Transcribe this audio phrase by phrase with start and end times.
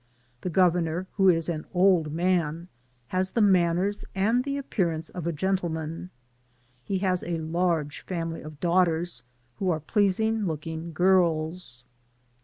[0.41, 2.55] The Governor, who is an old map,
[3.09, 6.09] has the manners and the appearance of a gentleman:
[6.83, 9.21] he has a large family of daughters,
[9.57, 11.85] who are pleasing looking girls.